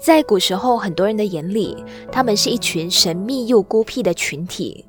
[0.00, 4.86] 在古时候，很多人的眼里，他们是一群神秘又孤僻的群体。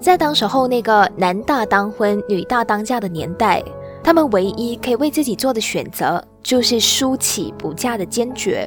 [0.00, 3.62] 在当时候那个男大当婚、女大当嫁的年代，
[4.02, 8.66] 他们唯一可以为自己做的选择，就是梳起不嫁的坚决。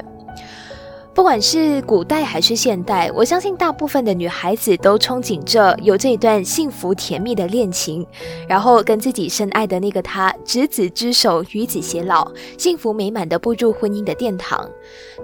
[1.13, 8.05] 不管是古代还是现代，我相信大部分的女孩子都憧憬着有这一段幸福甜蜜的恋情，
[8.47, 14.69] 然后跟自己深爱的那个他执子之手，与子偕老，幸福美满的步入婚姻的殿堂。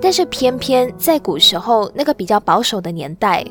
[0.02, 3.46] 但是偏偏在古时候那个比较保守的年代，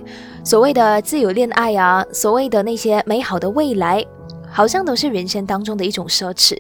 [0.45, 4.05] 所谓的自由恋爱啊，所谓的那些美好的未来，
[4.51, 6.59] 好像都是人生当中的一种奢侈。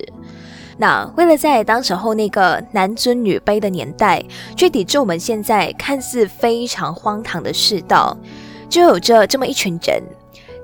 [0.77, 4.23] 那为了在当时候那个男尊女卑的年代，
[4.56, 8.16] 去抵制我们现在看似非常荒唐的世道，
[8.69, 10.02] 就有着这么一群人，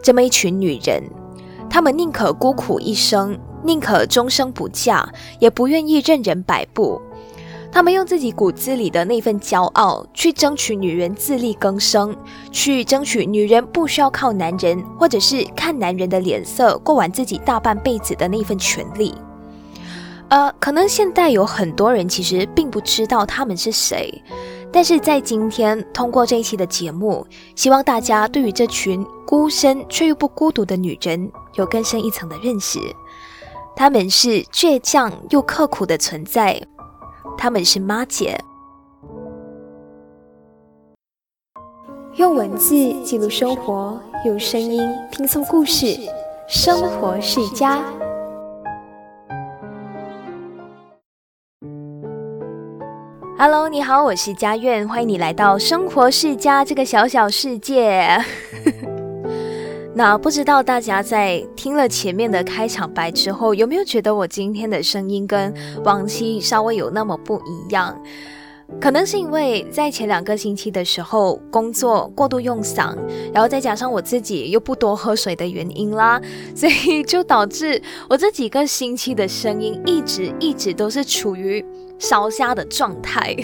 [0.02, 1.02] 这么一群女人，
[1.68, 5.08] 她们宁可孤苦一生，宁可终生不嫁，
[5.38, 7.00] 也不愿意任人摆布。
[7.72, 12.16] 她们用自己骨子里的那份骄傲，去争取女人自力更生，
[12.50, 19.14] 去争取女人不需要靠男人，或者是看男人的脸色过完自己大半辈子的那份权利。
[20.30, 24.22] 呃，可能现在有很多人其实并不知道他们是谁，
[24.72, 32.78] 但是在今天通过这一期的节目，希望大家对于这群孤身却又不孤独的女人有更深一层的认识。
[33.74, 36.62] 她们是倔强又刻苦的存在，
[37.36, 38.38] 她们是妈姐，
[42.14, 45.98] 用文字记录生活，用声音拼凑故事，
[46.48, 47.82] 生活世家。
[53.42, 58.06] Hello，你好，我是佳苑，欢迎你来到生活世家这个小小世界。
[59.96, 67.98] 那不知道大家在听了前面的开场白之后，有没有觉得我今天的声音跟往期稍微有那么不一样？
[68.78, 72.94] 可能是因为在前两个星期的时候工作过度用嗓，
[73.32, 76.20] 然后再加上我自己又不多喝水的原因啦，
[76.54, 81.64] 所以就导致我这几个星期的声音一直一直都是处于。
[82.00, 83.36] 烧瞎的状态，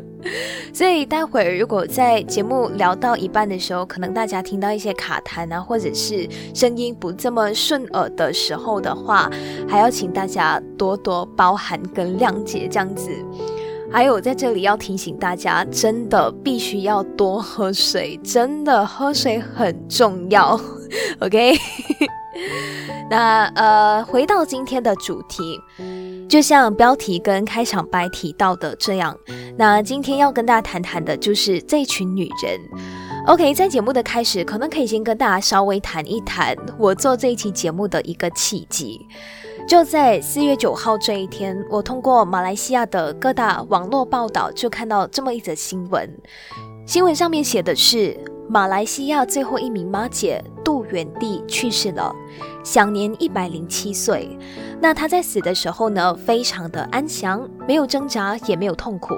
[0.72, 9.30] 所以待会儿如果在节目聊到一半的时候，可能大家听到一些卡痰啊，或者是声音不这么顺耳的时候的话，
[9.68, 13.10] 还要请大家多多包涵跟谅解这样子。
[13.92, 20.58] 还有在这里要提醒大家，真的必须要多喝水，真的喝水很重要。
[21.20, 21.56] OK，
[23.10, 25.58] 那呃，回到今天的主题。
[26.28, 29.16] 就像标题跟开场白提到的这样，
[29.58, 32.60] 那今天要跟大家谈谈的就是这群女人。
[33.26, 39.04] OK，在节目的开始，可能可以先跟大家稍微谈一谈我做这一期节目的一个契机。
[39.70, 46.12] 就在四月九号这一天，我通过马来西亚的各大网络报道，就看到这么一则新闻。
[46.84, 52.12] 新闻上面写的是，马来西亚最后一名妈姐杜远娣去世了，
[52.64, 54.36] 享年一百零七岁。
[54.80, 59.14] 那他在死的时候呢，非常的安详，没有挣扎，也没有痛苦。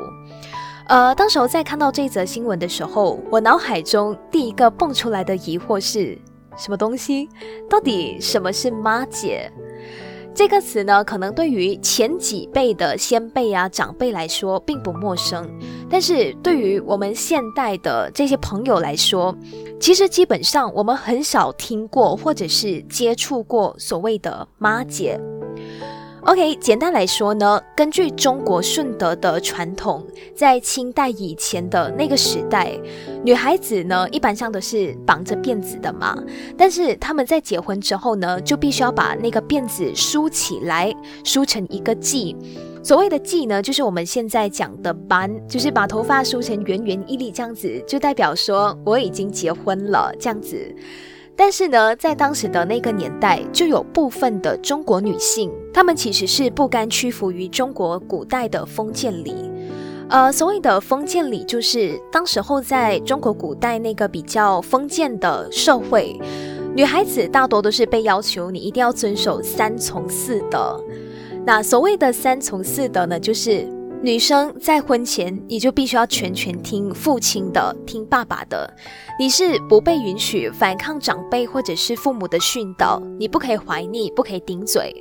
[0.87, 6.19] 呃，当时候在看到这则新闻的时候，我脑海中第一个蹦出来的疑惑是
[6.59, 7.27] 什么东西？
[7.71, 9.51] 到底什么是妈姐？
[10.35, 15.49] 这个词呢，可能对于前几辈的先辈啊长辈来说并不陌生，
[15.91, 19.37] 但是对于我们现代的这些朋友来说，
[19.79, 25.21] 其实基本上我们很少听过或者是接触过所谓的妈姐。
[26.25, 30.07] OK，简单来说呢，根据中国顺德的传统，
[30.37, 32.79] 在清代以前的那个时代，
[33.25, 36.17] 女孩子呢一般上都是绑着辫子的嘛。
[36.57, 40.95] 但是他们在结婚之后呢，就必须要把那个辫子梳起来，
[41.25, 42.37] 梳成一个髻。
[42.85, 50.73] 所谓的髻呢，就是我们现在讲的班，就是把头发梳成圆圆一粒这样子，就代表说我已经结婚了这样子。
[51.45, 59.35] 但是呢，在当时的那个年代，就有部分的中国女性，她们其实是不甘屈服于中国古代的封建礼。
[60.09, 66.17] 呃，所谓的封建礼，就是当时候在中国古代那个比较封建的社会，
[66.77, 70.81] 女孩子大多都是被要求你一定要遵守三从四德。
[71.45, 73.67] 那所谓的三从四德呢，就是。
[74.03, 78.69] 女生在婚前，你就必须要全权听父亲的，听爸爸的。
[79.17, 84.93] 你是不被允许反抗长辈或者是父母的训导，你不可以怀逆，不可以顶嘴。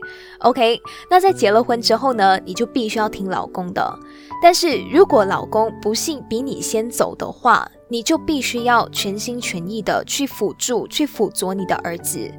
[0.41, 3.99] OK，那在结了婚之后呢，你就必须要听老公的。
[4.43, 12.31] 但是如果老公不幸比你先走的话，你就必须要全心全意的去辅助、去辅佐你的儿子。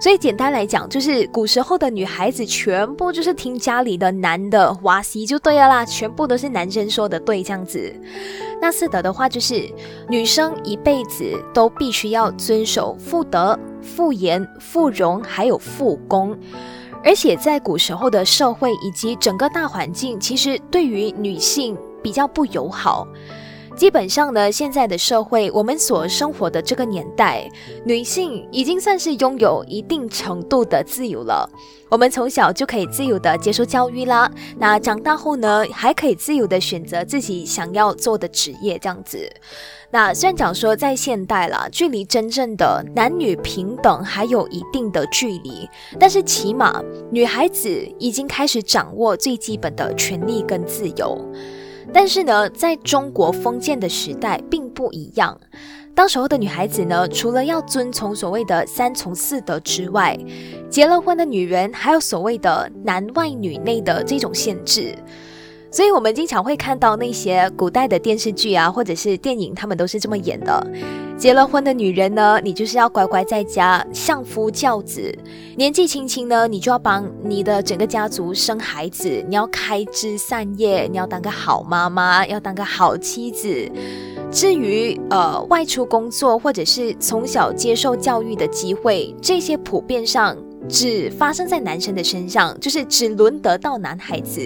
[0.00, 7.94] 所以简单来讲，就是古时候的女孩子全部就是听家里的男的哇西就对了啦，全部都是男生说的对这样子。
[8.60, 9.66] 那四德的话就是
[10.08, 16.36] 女生一辈子都必须要遵守妇德、妇言、妇容，还有妇功。
[17.02, 23.06] 而且在古时候的社会以及整个大环境，其实对于女性比较不友好。
[23.76, 27.50] 基本上呢，现在的社会，我们所生活的这个年代，
[27.84, 31.48] 女性已经算是拥有一定程度的自由了。
[31.90, 39.28] 我们从小就可以自由的接受教育啦，那长大后呢，还可以自由的选择自己想要做的职业，这样子。
[39.90, 45.68] 那虽然讲说在现代啦，距离真正的男女平等还有一定的距离，
[45.98, 46.80] 但是起码
[47.10, 47.68] 女孩子
[47.98, 51.20] 已经开始掌握最基本的权利跟自由。
[51.92, 55.38] 但是呢，在中国封建的时代并不一样。
[55.94, 60.18] 当时候的女孩子呢，除了要遵从所谓的三从四德之外，
[60.68, 64.92] 结了婚的女人还有所谓的男外女内的这种限制。
[65.74, 70.64] 所以，我们经常会看到那些古代的电视剧啊，或者是电影，他们都是这么演的。
[71.18, 75.12] 结了婚的女人呢，你就是要乖乖在家相夫教子；
[75.56, 83.68] 年纪轻轻呢，你就要帮你的整个家族生孩子，你要开枝散叶，你要当个好妈妈，要当个好妻子。
[84.30, 90.36] 至于呃外出工作，或者是从小接受教育的机会，这些普遍上。
[90.68, 94.40] 只发生在男生的身上，就是只轮得到男孩子。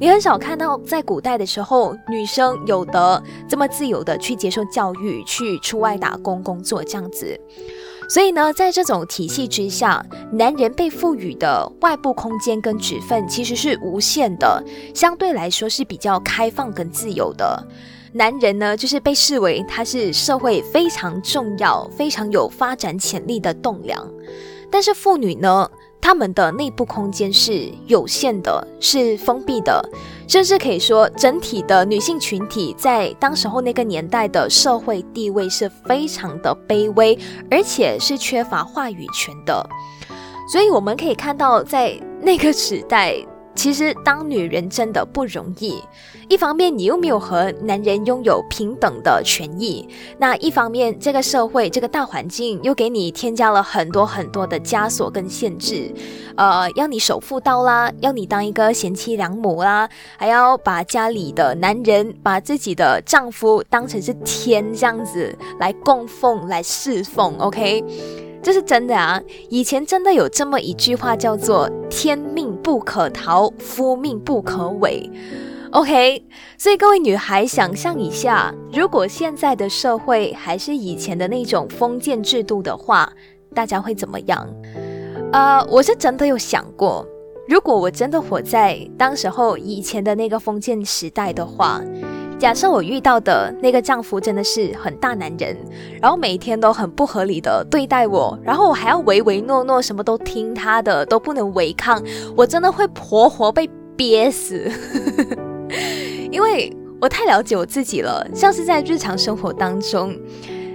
[0.00, 7.38] 你很少看到在古代的时候，女生有的这么自由的去接受教育，去出外打工工作这样子。
[8.08, 14.62] 所以呢，在这种体系之下，男人被赋予的外部空间跟职分其实是无限的，
[14.94, 17.66] 相对来说是比较开放跟自由的。
[18.12, 24.08] 男人呢，就是被视为他是社会非常重要、非常有发展潜力的栋梁。
[24.76, 25.70] 但是妇女呢，
[26.02, 29.82] 她们的内部空间是有限的，是封闭的，
[30.28, 37.18] 甚至可以说，整体的女性群体在当时候那个年代的社会地位是非常的卑微，
[37.50, 39.66] 而且是缺乏话语权的。
[40.52, 43.16] 所以我们可以看到，在那个时代。
[43.54, 45.82] 其实当女人真的不容易，
[46.28, 49.88] 一方面你又没有和男人拥有平等的权益，
[50.18, 55.92] 那一方面这个社会这个大环境又给你添加了很多很多的枷锁跟限制，
[56.36, 67.84] 呃，要你守妇道啦，要你当一个贤妻良母啦，还要把家里的男人把自己的丈夫当成是天这样子来供奉来侍奉，OK。
[68.42, 69.20] 这是真的啊！
[69.48, 75.10] 以前真的有这么一句话，叫做“天命不可逃，夫命不可违”。
[75.76, 76.24] OK，
[76.56, 83.12] 所以各位女孩想象一下，如果现在的社会还是以前的那种封建制度的话，
[83.54, 84.48] 大家会怎么样？
[85.34, 87.06] 呃，我是真的有想过，
[87.46, 91.82] 如果我真的活在当时候以前的那个封建时代的话。
[92.38, 95.56] 假设我遇到的那个丈夫真的是很大男人，
[96.00, 102.02] 然后每天都很不合理的对待我，然后我还要唯唯诺诺，什么都听他的，都不能违抗，
[102.34, 104.70] 我真的会活活被憋死。
[106.30, 110.16] 因为我太了解我自己了，像是在日常生活当中，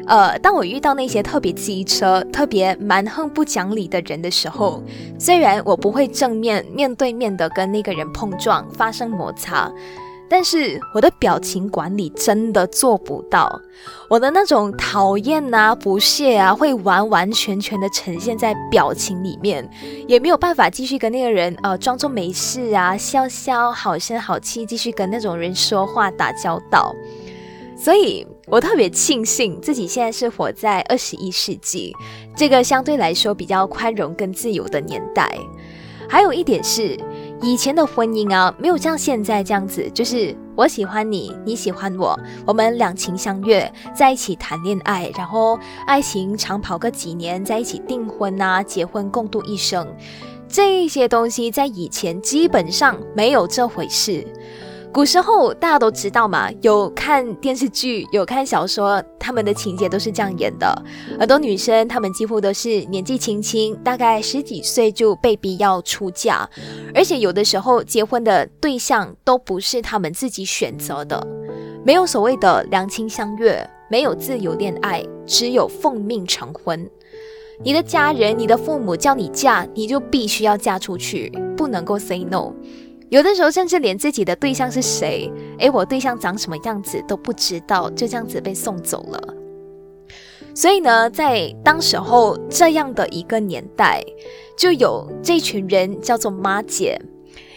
[0.08, 4.84] 呃，当我遇到那些特别机车、特别蛮横不讲理的人的时候，
[5.20, 9.72] 虽然我不会正面面对面的跟那个人碰撞，发生摩擦。
[10.32, 13.62] 但是我的表情管理真的做不到，
[14.10, 19.70] 我的那种讨厌啊、不屑啊，会完完全全的呈现在表情里面，
[20.08, 26.96] 也没有办法继续跟那个人呃装作没事啊，笑笑好声好气，继续跟那种人说话打交道。
[27.76, 31.94] 所以我特别庆幸自己现在是活在二十一世纪
[32.38, 35.30] 这个相对来说比较宽容跟自由的年代。
[36.08, 36.98] 还有一点是。
[37.44, 49.88] 以前的婚姻啊，没有像现在这样子，就是我喜欢你，你喜欢我，我们两情相悦，在一起谈恋爱，然后爱情长跑个几年，在一起订婚啊，结婚共度一生，
[50.48, 54.24] 这些东西在以前基本上没有这回事。
[54.94, 60.68] 古时候大家都知道嘛，有看电视剧，有看小说，他们的情节都是这样演的。
[61.18, 66.48] 很多女生，她们几乎都是年纪轻轻，大概十几岁就被逼要出嫁，
[66.94, 71.26] 而且有的时候结婚的对象都不是她们自己选择的，
[71.86, 76.86] 没有所谓的两情相悦，没有自由恋爱，只有奉命成婚。
[77.64, 82.52] 你的家人、你的父母叫你嫁，你就必须要嫁出去，不能够 say no。
[83.12, 89.22] 有的时候，甚至连自己的对象是谁，诶，我对象长什么样子都不知道，就这样子被送走了。
[90.56, 94.02] 所以呢，在当时候这样的一个年代，
[94.58, 96.98] 就有这群人叫做妈姐。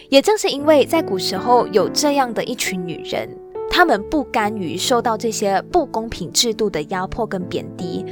[0.09, 3.29] 也正是因为在古时候有这样的一群女人，
[3.69, 8.05] 她们不甘于受到这些不公平制度的压迫跟贬低，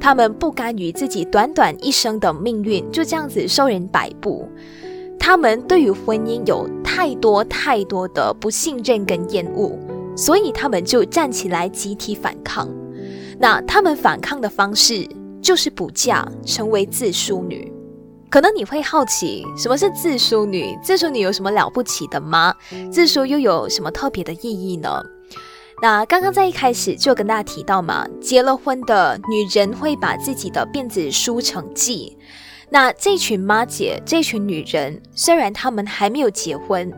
[0.00, 4.48] 她们不甘于自己短短一生的命运就这样子受人摆布，
[5.18, 9.78] 他们对于婚姻有太多太多的不信任跟厌恶，
[10.16, 12.68] 所以他们就站起来集体反抗。
[13.38, 15.06] 那他们反抗的方式
[15.42, 17.72] 就是不嫁，成为自梳女。
[18.30, 20.76] 可能你会好奇，什么是自梳女？
[20.82, 22.54] 自梳女有什么了不起的吗？
[22.90, 25.02] 自梳又有什么特别的意义呢？
[25.82, 32.12] 那刚刚在一开始就跟大家提到嘛，结了婚的女人会把自己的辫子梳成髻。
[32.68, 36.92] 那这群妈姐，这群女人，虽然她们还没有结婚，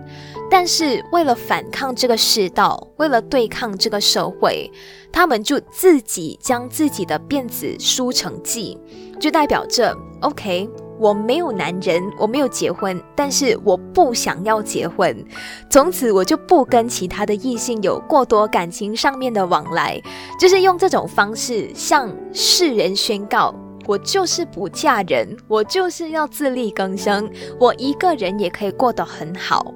[0.50, 4.70] 但是为了反抗这个世道，为了对抗这个社会，
[5.12, 8.78] 她们就自己将自己的辫子梳成髻，
[9.20, 10.68] 就代表着 OK。
[11.00, 15.24] 我没有男人，我没有结婚，但是我不想要结婚。
[15.70, 20.02] 从此我就不跟其他的异性有过多感情上面的往来，
[20.40, 23.54] 就是用这种方式向世人宣告：
[23.88, 29.72] 我就是不嫁人，我就是要自力更生，我一个人也可以过得很好。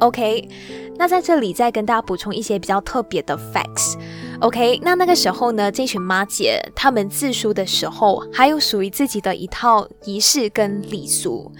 [0.00, 0.48] OK，
[0.96, 3.96] 那在这里再跟大家补充一些比较特别的 facts。
[4.40, 11.52] OK，那那个时候呢，这群妈姐她们自梳的时候，还有属于自己的一套仪式跟礼俗。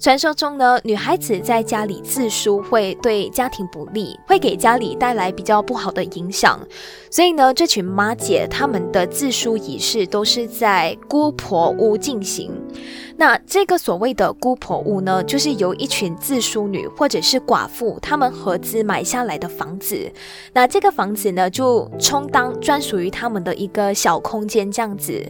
[0.00, 6.58] 传说中呢，女孩子在家里自梳会对家庭不利，会给家里带来比较不好的影响。
[7.10, 12.50] 所以呢，这群妈姐她们的自梳仪式都是在姑婆屋进行。
[13.18, 20.10] 那这个所谓的姑婆屋呢，就是由一群自梳女或者是寡妇，她们合资买下来的房子。
[20.54, 25.22] 那这个房子呢，就充当专属于她们的一个小空间，这样子。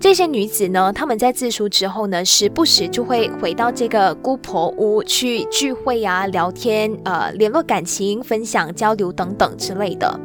[0.00, 10.18] 这些女子呢，她们在自梳之后呢，时不时就会回到这个姑婆屋去聚会啊、聊天、呃、联络感情、分享交流等等之类的。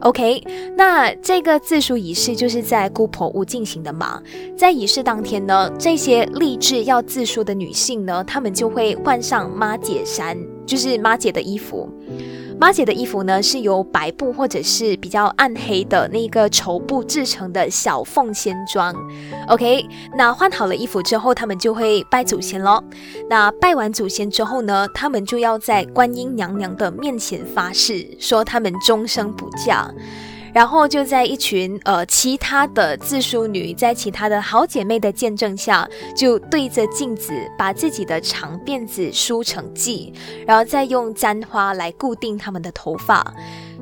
[0.00, 0.40] OK，
[0.76, 4.22] 那这个自梳仪式就是在姑婆屋进行的嘛。
[4.56, 11.88] 在仪式当天呢，这些立志要自梳的女性呢，她们就会换上妈姐衫，就是妈姐的衣服。
[12.60, 18.92] 妈姐的衣服呢，是由白布或者是比较暗黑的那个绸布制成的小凤仙装。
[19.46, 19.86] OK，
[20.16, 22.82] 那换好了衣服之后，他们就会拜祖先咯。
[23.30, 29.88] 那拜完祖先之后呢，他们就要在观音娘娘的面前发誓，说他们终生不嫁。
[30.52, 40.12] 然后就在一群呃其他的自梳女，在其他的好姐妹的见证下，就对着镜子把自己的长辫子梳成髻，
[40.46, 43.34] 然后再用簪花来固定她们的头发。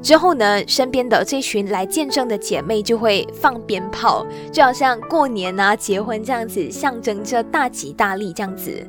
[0.06, 8.86] 之后呢，身边的这群来见证的姐妹就会放鞭炮，就好像过年啊、结婚这样子，象征着大吉大利这样子。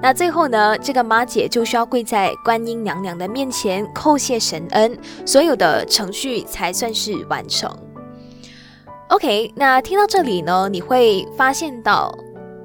[0.00, 7.68] 那最后呢，这个妈姐就需要跪在观音娘娘的面前叩谢神恩，所有的程序才算是完成。
[9.08, 12.16] OK，那听到这里呢，你会发现到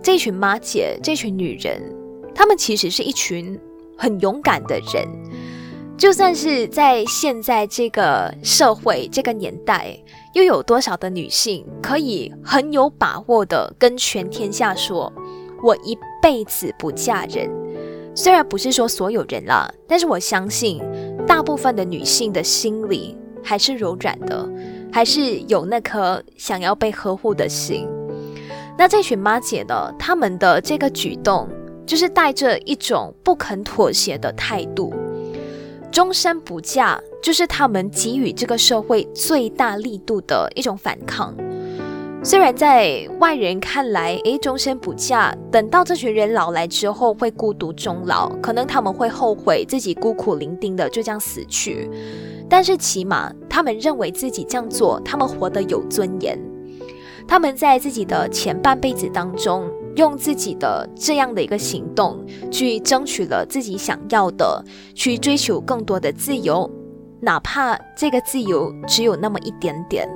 [0.04, 1.82] 这群妈姐、这群女人，
[2.36, 3.60] 她们其实是一群
[3.98, 5.27] 很勇敢的人。
[5.98, 9.98] 就算是在现在这个社会、这个年代，
[10.34, 15.12] 又有多少的女性可以很有把握的跟全天下说
[15.64, 17.50] ：“我一辈子不嫁人？”
[18.14, 20.80] 虽然不是说所有人啦，但是我相信
[21.26, 24.48] 大部分的女性的心里还是柔软的，
[24.94, 27.88] 还是有那颗想要被呵护的心。
[28.78, 29.92] 那这群妈姐呢？
[29.98, 31.50] 她们的这个举动，
[31.88, 34.94] 就是带着一种不肯妥协的态度。
[35.92, 41.36] 终身不嫁，就是他们给予这个社会最大力度的一种反抗。
[42.24, 51.90] 虽然在外人看来，诶，终身不嫁，等到这群人老来之后会孤独终老，可能他们会后悔自己孤苦伶仃的就这样死去。
[52.50, 56.38] 但是起码他们认为自己这样做，他们活得有尊严。
[57.28, 59.70] 他们在自己的前半辈子当中。
[59.98, 64.64] 用自己的这样的一个行动，去争取了自己想要的，
[64.96, 66.70] 去追求更多的自由，
[67.20, 70.08] 哪怕这个自由只有那么一点点。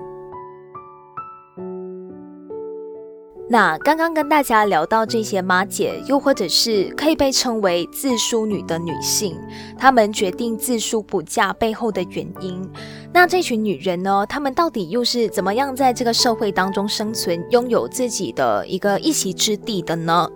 [3.51, 9.37] 那刚刚跟大家聊到这些妈姐，又或者是可以被称为自梳女的女性，
[9.77, 12.65] 她们决定自梳不嫁背后的原因。
[13.11, 14.25] 那这群女人呢？
[14.29, 20.29] 她们到底又是怎么样在这个社会当中生存，拥有自己的一个一席之地的呢？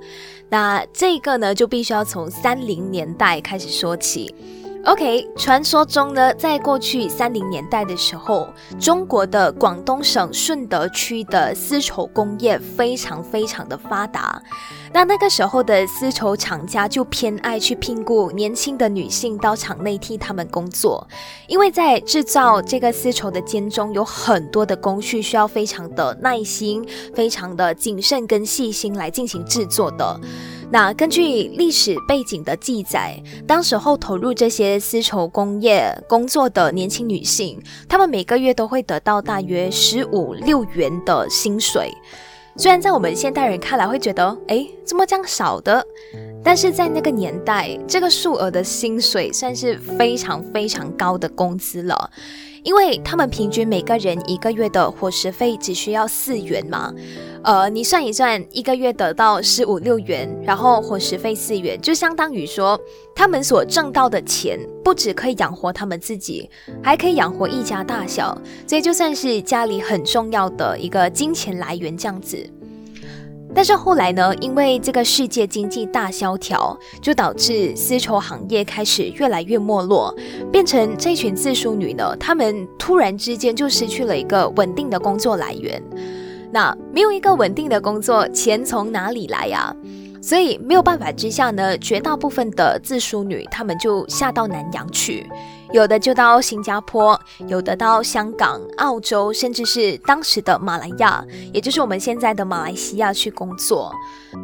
[0.49, 4.35] 那这个呢，就必须要从三零年代开始说起。
[4.85, 8.47] OK，传说中呢，在过去三零年代的时候，
[8.79, 14.39] 中国的广东省顺德区的丝绸工业非常非常的发达。
[14.93, 21.05] 那那个时候的丝绸厂家就偏爱去聘雇年轻的女性到厂内替他们工作，
[21.47, 30.19] 因为在制造这个丝绸的间中有很多的工序需要非常的耐心、非常的谨慎跟细心来进行制作的。
[30.75, 33.17] 那根据历史背景的记载，
[33.47, 41.93] 当时候投入这些丝绸工业工作的年轻女性，她们每个月都会得到大约十五六元的薪水。
[42.57, 45.81] 虽然在我们现代人看来会觉得，哎，怎么这样少的？
[46.43, 52.11] 但是在那个年代，这个数额的薪水算是非常非常高的工资了。
[52.65, 56.91] 因为他们平均每个人一个月的伙食费只需要四元嘛，
[57.43, 62.77] 呃，你算一算，一个月得到十五六元，然后伙食费四元，就相当于说
[63.15, 66.49] 他们所挣到的钱不只可以养活他们自己，
[66.81, 72.49] 还可以养活一家大小，所以就算是家里很重要的一个金钱来源这样子。
[73.55, 80.13] 但是后来呢，因为这个世界经济大萧条，就导致丝绸行业开始越来越没落，
[80.51, 85.81] 变成这群自梳女呢，她们突然之间就失去了一个稳定的工作来源。
[86.51, 89.73] 那没有一个稳定的工作，钱从哪里来呀？
[90.21, 95.25] 所以没有办法之下呢，绝大部分的自梳女，她们就下到南洋去。
[95.71, 103.93] 有的就到新加坡，有的到香港、澳洲，甚至是当时的马来亚，也就是我们现在的马来西亚去工作。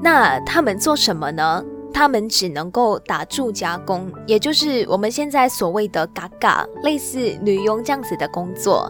[0.01, 1.63] 那他们做什么呢？
[1.93, 8.89] 他们只能够打住加工，也就是我们现在所谓的“嘎嘎”，类似女佣这样子的工作。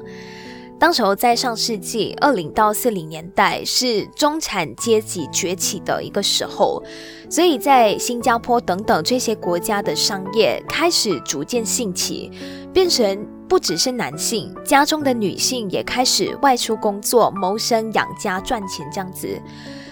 [0.82, 6.82] 当时候在上世纪二零到四零年代是中产阶级崛起的一个时候，
[7.30, 12.32] 所以在新加坡等等这些国家的商业开始逐渐兴起，
[12.74, 19.40] 变成不只是男性家中的女性也开始外出工作谋生养家赚钱这样子。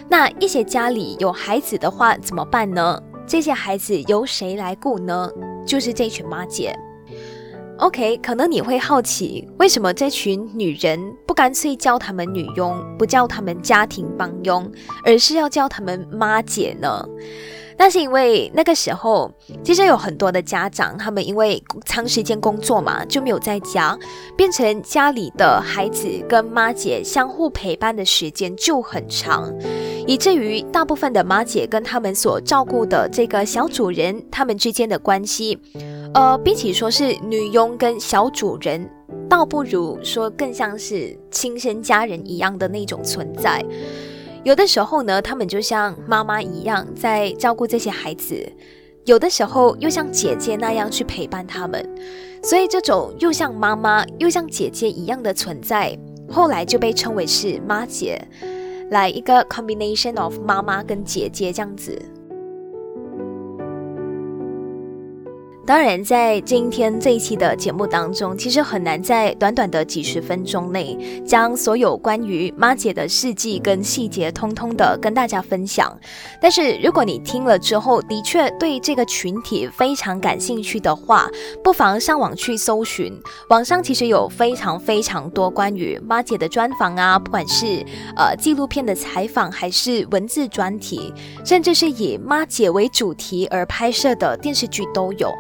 [0.10, 3.00] 那一些家里有孩子的话怎么办呢？
[3.28, 5.30] 这些孩子由谁来顾呢？
[5.68, 6.76] 就是这群妈姐。
[7.80, 14.70] OK，可能你会好奇，为什么这群女人不干脆叫她们女佣，不叫她们家庭帮佣，
[15.06, 17.06] 而是要叫她们妈姐呢？
[17.78, 19.32] 那是因为那个时候，
[19.64, 23.98] 其实有很多的家长，他们因为长时间工作嘛，就没有在家，
[24.36, 29.50] 变成家里的孩子跟妈姐相互陪伴的时间就很长，
[30.10, 35.60] 以至于大部分的妈姐跟他们所照顾的这个小主人，他们之间的关系。
[36.16, 38.90] 呃，比起说是女佣跟小主人，
[39.30, 43.64] 倒不如说更像是亲生家人一样的那种存在。
[44.44, 48.34] 有的时候呢，他们就像妈妈一样在照顾这些孩子；
[49.06, 51.88] 有的时候又像姐姐那样去陪伴他们。
[52.42, 55.96] 所以，这种又像妈妈又像姐姐一样的存在，
[56.28, 58.20] 后来就被称为是妈姐，
[58.90, 62.19] 来一个 combination of 妈妈跟姐姐这样子。
[65.70, 75.96] 当然，在今天这一期的节目当中，其实很难在短短的几十分钟内将所有关于妈姐的事迹跟细节通通的跟大家分享。
[76.42, 81.30] 但是，如果你听了之后的确对这个群体非常感兴趣的话，
[81.64, 83.14] 不妨上网去搜寻，
[83.52, 87.86] 网上其实有非常非常多关于妈姐的专访啊，不管是
[88.18, 91.14] 呃纪录片的采访，还是文字专题，
[91.46, 95.32] 甚至是以妈姐为主题而拍摄的电视剧都有。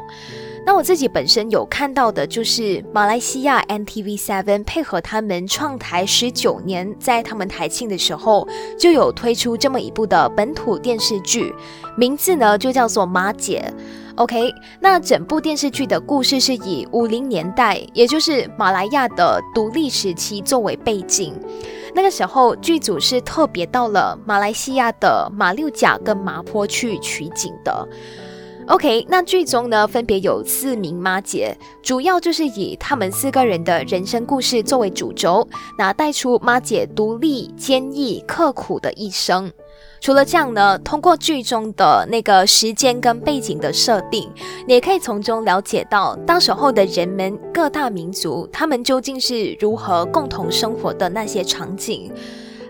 [0.66, 11.54] 那我自己本身有看到的，就是马来西亚 NTV Seven 配合他们创台十九年，在他们台庆的时候，就有推出这么一部的本土电视剧，
[11.98, 13.74] 名字呢就叫做《马姐》。
[14.16, 21.34] OK，那整部电视剧的故事是以五零年代，也就是马来亚的独立时期作为背景。
[21.96, 27.88] 那个时候，剧组是特别到了马来西亚的马六甲跟麻坡去取景的。
[28.70, 39.52] OK，那剧中呢分别有四名妈姐，主要就是以他们四个人的人生故事作为主轴，那带出妈姐独立、坚毅、刻苦的一生。
[40.00, 44.30] 除了这样呢，通过剧中的那个时间跟背景的设定，
[44.68, 52.12] 你也可以从中了解到当时候的人们各大民族他们究竟是如何共同生活的那些场景。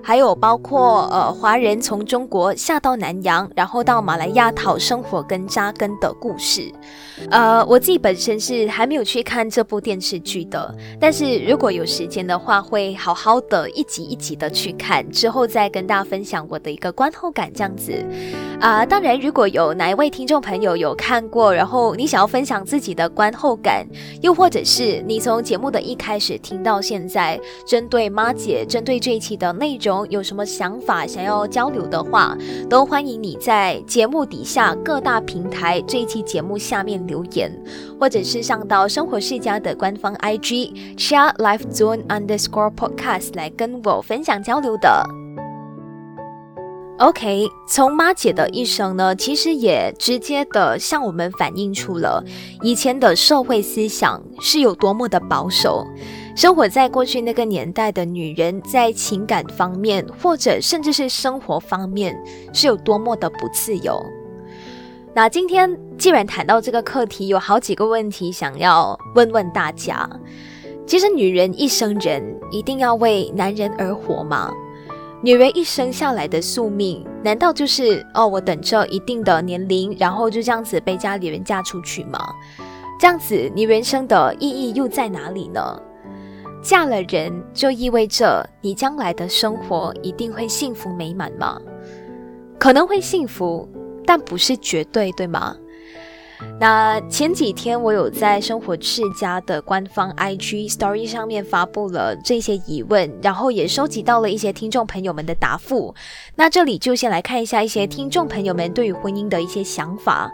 [0.09, 6.73] 还有包括呃华人从中国下到南洋，然后到马来亚讨生活跟扎根的故事。
[7.29, 17.93] 呃，我自己本身是还没有去看这部电视剧的，但是如果有时间的话，会好好的一集一集的去看，之后再跟大家分享我的一个观后感这样子。
[18.59, 23.87] 啊，当然，如果有哪一位听众朋友有看过，然后你想要分享自己的观后感，
[24.21, 32.37] 又或者是你从节目的一开始听到现在，针对妈姐，针对这一期的内容有什么想法想要交流的话，
[32.69, 37.49] 都欢迎你在节目底下各大平台这一期节目下面留言，
[37.97, 45.28] 或者是上到生活世家的官方 IG share life zone underscore podcast 来跟我分享交流的。
[46.99, 52.21] OK，从妈姐的一生呢，其实也直接的向我们反映出了
[52.61, 55.87] 以前的社会思想是有多么的保守。
[56.35, 63.97] 生活在过去那个年代的女人，在情感方面，或者甚至是生活方面，是有多么的不自由。
[65.15, 70.09] 那今天既然谈到这个课题，有好几个问题想要问问大家。
[70.85, 74.51] 其实，女人一生人一定要为男人而活吗？
[75.21, 82.19] 女人一生下来的宿命，难道就是哦，我等着一定的年龄，然后就这样子被家里人嫁出去吗？
[82.97, 85.81] 这样子，你人生的意义又在哪里呢？
[86.61, 91.59] 嫁了人，就意味着你将来的生活一定会幸福美满吗？
[92.57, 93.67] 可能会幸福，
[94.05, 95.55] 但不是绝对，对吗？
[96.59, 105.93] 那前几天我有在生活世家的官方 IG Story 上面发布了这些疑问，然后也收集到了一些听众朋友们的答复。
[106.35, 110.31] 那这里就先来看一下一些听众朋友们对于婚姻的一些想法。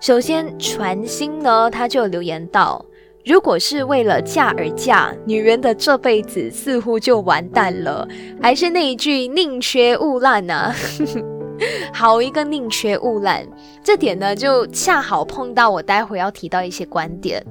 [0.00, 2.84] 首先，传心呢，他就留言道
[3.24, 8.08] ：“如果是为了嫁而嫁，女人的这辈子似乎就完蛋了。”
[8.42, 10.74] 还是那一句“宁缺毋滥”呐。
[11.92, 13.46] 好一个宁缺毋滥，
[13.82, 17.44] 这点呢就恰好碰到我待会要提到一些观点。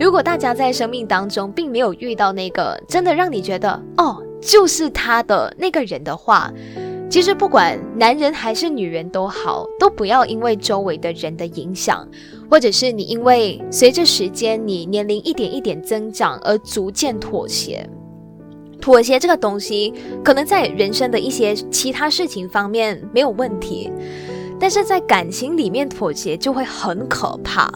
[0.00, 6.52] 如果大家在生命当中并没有遇到那个真的让你觉得哦就是他的那个人的话，
[7.10, 12.06] 其实不管男人还是女人都好，都不要因为周围的人的影响，
[12.50, 17.88] 或者是你因为随着时间你年龄一点一点增长而逐渐妥协。
[18.88, 19.92] 妥协这个东西，
[20.24, 23.92] 可能在人生的一些其他事情方面没有问题，
[24.58, 27.70] 但是在感情里面妥协就会很可怕。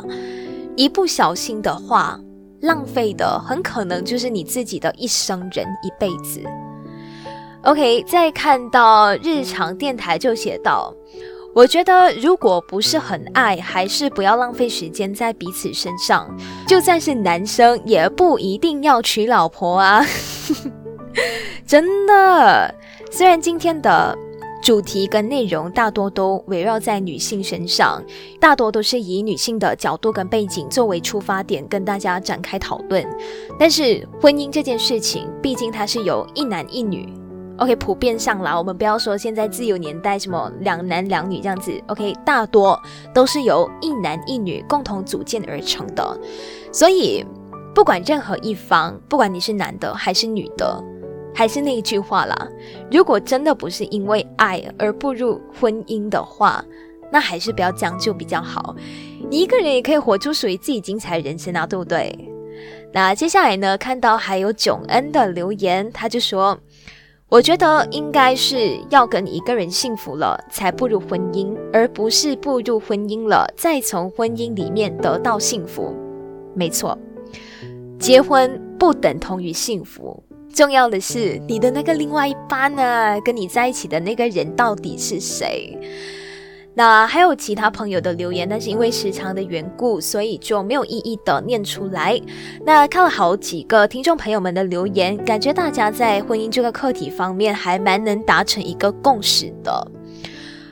[0.75, 2.19] 一不小心的话，
[2.63, 6.41] 浪费的很可能就是你自己的一生人一辈子。
[7.65, 10.95] OK，再看到日常电台就写到，
[11.55, 16.35] 我觉得如果不是很爱，还是不要浪费时间在彼此身上。
[16.67, 20.03] 就算是男生，也不一定要娶老婆啊。
[21.73, 22.75] 真的，
[23.11, 24.15] 虽然今天的
[24.63, 28.05] 主题跟内容大多都围绕在女性身上，
[28.39, 33.03] 大多都是以女性的角度跟背景作为出发点跟大家展开讨论，
[33.59, 37.11] 但是婚姻这件事情，毕竟它是由一男一女
[37.57, 42.79] ，OK，普遍上来，我们不要说现在自由年代什么两男两女这样子，OK，大多
[43.15, 46.21] 都是由一男一女共同组建而成的，
[46.71, 47.25] 所以
[47.75, 50.85] 不管任何一方，不管你是男的还是女的。
[51.35, 52.49] 还是那一句话啦，
[52.91, 56.65] 如果真的不是因为爱而步入婚姻的话，
[57.11, 58.77] 那还是不要将就比较好。
[59.31, 62.17] 你一个人也可以活出属于自己精彩人生啊，对不对？
[62.93, 66.59] 那接下来呢，看到还有囧恩的留言，他就说
[67.31, 75.97] ：“我觉得应该是要跟一个人幸福了才步入婚姻，而不是步入婚姻了再从婚姻里面得到幸福。
[76.55, 76.99] 没错，
[77.99, 85.77] 结婚不等同于幸福。”重要的是你的那个另外一半呢，跟你在一起的那个人到底是谁？
[86.75, 92.19] 那还有其他朋友的留言，但是因为时长的缘故，所以就没有一一的念出来。
[92.65, 99.87] 那看了好几个听众朋友们的留言，感觉大家在婚姻这个课题方面还蛮能达成一个共识的。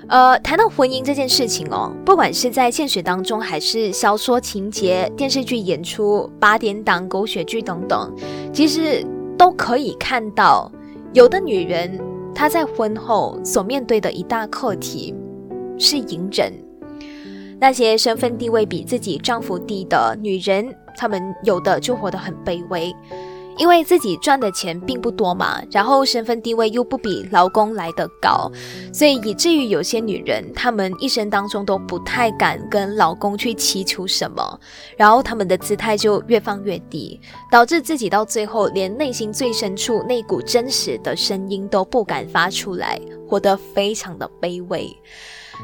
[0.08, 8.10] 呃，谈到婚姻这件事情哦，不管是在现实当中，还是小说情节、电视剧演出、八点档狗血剧等等，
[8.54, 9.04] 其实。
[9.40, 10.70] 都可以看到，
[11.14, 11.98] 有的女人
[12.35, 15.14] 她在婚后所面对的一大课题
[15.79, 16.53] 是隐忍。
[17.59, 22.94] 那些身份地位比自己丈夫低的女人，她们有的就活得很卑微。
[23.60, 28.50] 因为自己赚的钱并不多嘛，然后身份地位又不比老公来得高，
[28.90, 34.58] 所以以至于有些女人，她们一生当中都不太敢跟老公去祈求什么，
[34.96, 37.20] 然后她们的姿态就越放越低，
[37.50, 44.90] 导致自己到最后连内心最深处那股真实的声音都不敢发出来，活得非常的卑微。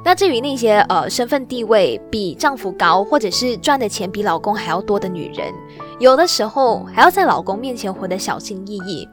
[0.05, 5.51] 那至于那些呃身份地位比丈夫高，或者是赚的钱比老公还要多的女人。
[5.99, 9.09] 有的时候还要在老公面前活得小心翼翼，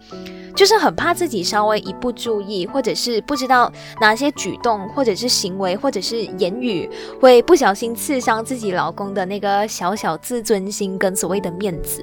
[0.53, 6.89] 就是很怕自己稍微一不注意，或者是不知道哪些举动，或者是行为，或者是言语，
[7.21, 12.01] 会不小心刺伤自己老公的那个小小自尊心跟所谓的面子。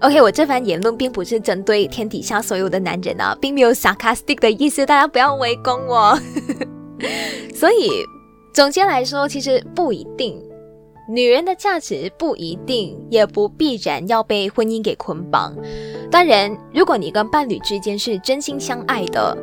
[0.00, 6.18] OK，我这番言论并不是针对天底下所有的男人啊，并没有 sarcastic 的意思，大家不要围攻我。
[7.54, 7.90] 所以
[8.52, 10.42] 总结来说，其实不一定。
[11.08, 15.54] 女人的价值不一定，也不必然要被婚姻给捆绑。
[16.10, 19.36] 当然，如果你跟伴侣之间是真心相爱的，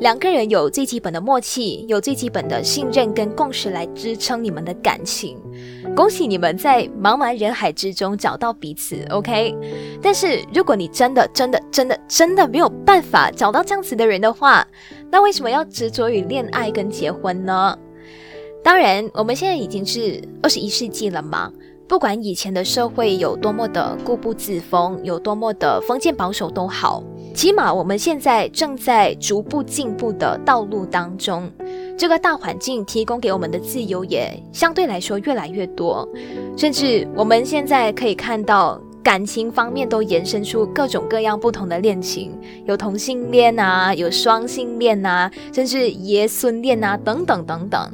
[0.00, 5.38] 两个人有最基本的默契，有最基本的信任跟共识来支撑你们的感情，
[5.94, 9.02] 恭喜你们在茫茫人海之中找到彼此。
[9.10, 9.56] OK，
[10.02, 14.66] 但是如果你真的、真的、真的、真的没有办法找到这样子的人的话，
[15.10, 17.78] 那为什么要执着于恋爱跟结婚呢？
[18.66, 21.52] 当然，我们现在已经是二十一世纪了嘛。
[21.86, 27.00] 不管以前的社会有多么的固步自封，有多么的封建保守都好，
[27.32, 31.48] 起码我们现在正在逐步进步的道路当中。
[31.96, 36.04] 这个大环境提供给我们的自由也相对来说越来越多，
[36.56, 47.88] 甚至我们现在可以看到感情方面都延伸出各种各样不同的恋情，有同性恋啊，有双性恋啊，甚至爷孙恋啊，等等等等。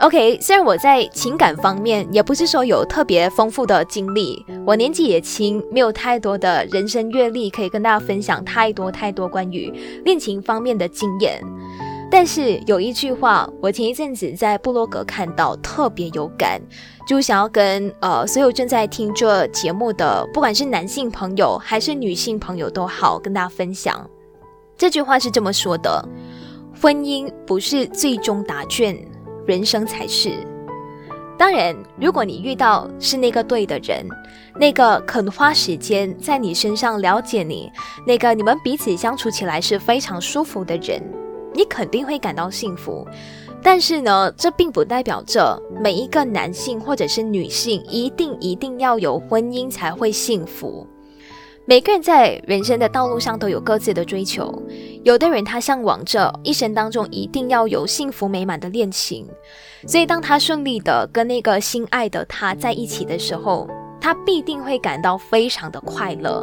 [0.00, 9.72] OK，虽然我在情感方面也不是说有特别丰富的经历，我年纪也轻，没有太多的人生阅历可以跟大家分享太多太多关于
[10.04, 11.42] 恋情方面的经验。
[12.08, 16.62] 但是有一句话，我前一阵子在布洛格看到，特别有感，
[17.04, 24.08] 就想要跟呃所有正在听这节目的，不管是男性朋友还是女性朋友都好，跟大家分享。
[24.76, 26.08] 这句话是这么说的：
[26.80, 28.96] 婚姻不是最终答卷。
[29.48, 30.46] 人生才是。
[31.38, 34.06] 当然，如果你遇到是那个对的人，
[34.56, 37.72] 那个肯花时间在你身上了解你，
[38.06, 41.02] 那个你们彼此相处起来是非常舒服的人，
[41.54, 43.08] 你肯定会感到幸福。
[43.62, 50.86] 但是呢，这并不代表着每一个男性或者是女性一定一定要有婚姻才会幸福。
[51.68, 54.50] 每个人在人生的道路上都有各自的追求，
[55.04, 59.26] 有的人他向往着一生当中一定要有幸福美满的恋情，
[59.86, 63.68] 所以当他顺利的跟那个心爱的他在一起的时候，
[64.00, 66.42] 他必定会感到非常的快乐。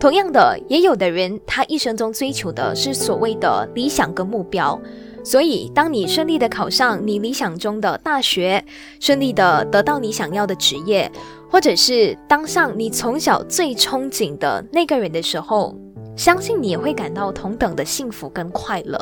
[0.00, 4.80] 同样的，也有的人他一生中追求的是所谓的理想跟目标，
[5.26, 8.64] 所以当你顺利的考上你理想中的大学，
[9.00, 11.10] 顺利的得到你想要的职业。
[11.48, 15.74] 或者是当上你从小最憧憬的那个人的时候，
[16.16, 19.00] 相信你也会感到同等的幸福跟快乐。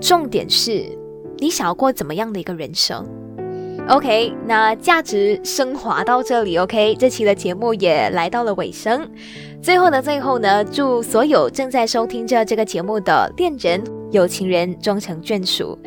[0.00, 0.86] 重点是，
[1.38, 3.06] 你想要过怎么样的一个人生
[3.88, 9.10] ？OK，那价值升华到这里，OK，这期的节目也来到了尾声。
[9.62, 13.82] 最后的最后呢，祝所有正在收听着这个节目的恋人、
[14.14, 15.78] 有情人终成眷属。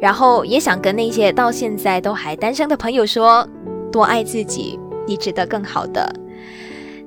[0.00, 3.48] 然后也想跟那些到现在都还单身的朋友说，
[3.90, 4.78] 多爱自己。
[5.04, 6.14] 你值得更好的，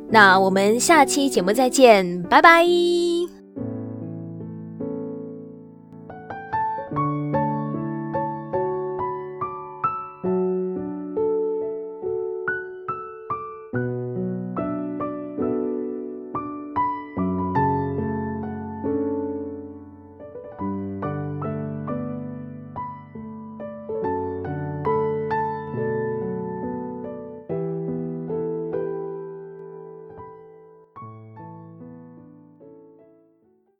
[0.09, 2.65] 那我们下期节目再见，拜拜。